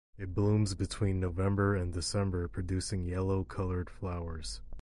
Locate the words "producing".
2.47-3.05